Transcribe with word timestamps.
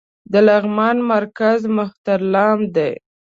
د 0.31 0.33
لغمان 0.47 0.97
مرکز 1.11 1.59
مهترلام 1.77 2.59
دى 2.75 2.91